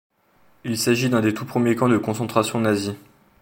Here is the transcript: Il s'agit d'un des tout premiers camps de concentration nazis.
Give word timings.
Il 0.65 0.79
s'agit 0.79 1.09
d'un 1.11 1.21
des 1.21 1.31
tout 1.31 1.45
premiers 1.45 1.75
camps 1.75 1.87
de 1.87 1.99
concentration 1.99 2.59
nazis. 2.61 2.95